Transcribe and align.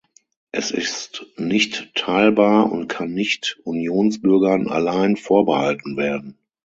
Es 0.51 0.71
ist 0.71 1.27
nicht 1.37 1.91
teilbar 1.93 2.71
und 2.71 2.87
kann 2.87 3.13
nicht 3.13 3.59
Unionsbürgern 3.65 4.67
allein 4.67 5.15
vorbehalten 5.15 5.95
werden. 5.95 6.39